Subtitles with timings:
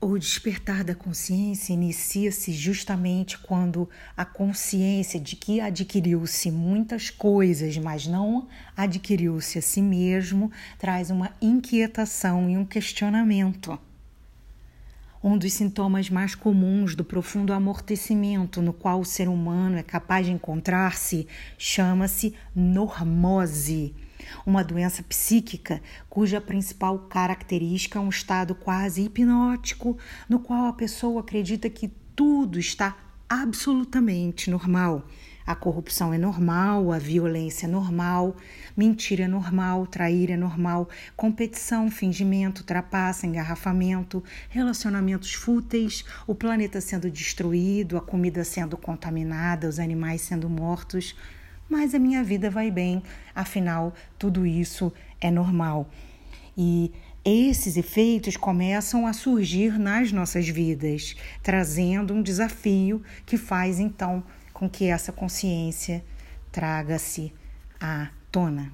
[0.00, 8.06] O despertar da consciência inicia-se justamente quando a consciência de que adquiriu-se muitas coisas, mas
[8.06, 13.76] não adquiriu-se a si mesmo, traz uma inquietação e um questionamento.
[15.28, 20.24] Um dos sintomas mais comuns do profundo amortecimento no qual o ser humano é capaz
[20.24, 23.94] de encontrar-se chama-se normose
[24.46, 29.98] uma doença psíquica cuja principal característica é um estado quase hipnótico,
[30.30, 32.96] no qual a pessoa acredita que tudo está
[33.28, 35.06] absolutamente normal.
[35.48, 38.36] A corrupção é normal, a violência é normal,
[38.76, 47.10] mentira é normal, trair é normal, competição, fingimento, trapaça, engarrafamento, relacionamentos fúteis, o planeta sendo
[47.10, 51.16] destruído, a comida sendo contaminada, os animais sendo mortos
[51.66, 53.02] mas a minha vida vai bem,
[53.34, 55.90] afinal, tudo isso é normal.
[56.56, 56.92] E
[57.24, 64.24] esses efeitos começam a surgir nas nossas vidas, trazendo um desafio que faz então
[64.58, 66.04] com que essa consciência
[66.50, 67.32] traga-se
[67.80, 68.72] à tona.